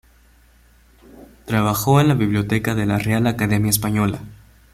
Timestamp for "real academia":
2.97-3.69